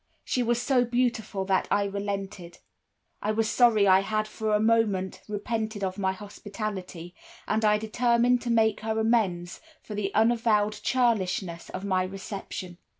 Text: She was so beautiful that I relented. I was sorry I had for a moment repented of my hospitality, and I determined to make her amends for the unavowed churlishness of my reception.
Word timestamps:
She 0.23 0.41
was 0.41 0.59
so 0.59 0.83
beautiful 0.83 1.45
that 1.45 1.67
I 1.69 1.83
relented. 1.83 2.57
I 3.21 3.31
was 3.31 3.47
sorry 3.47 3.87
I 3.87 3.99
had 3.99 4.27
for 4.27 4.55
a 4.55 4.59
moment 4.59 5.21
repented 5.27 5.83
of 5.83 5.99
my 5.99 6.11
hospitality, 6.11 7.13
and 7.47 7.63
I 7.63 7.77
determined 7.77 8.41
to 8.41 8.49
make 8.49 8.79
her 8.79 8.99
amends 8.99 9.61
for 9.83 9.93
the 9.93 10.11
unavowed 10.15 10.79
churlishness 10.81 11.69
of 11.69 11.85
my 11.85 12.01
reception. 12.01 12.79